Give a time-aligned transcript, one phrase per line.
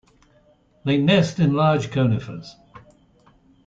[0.83, 2.55] They nest in large conifers.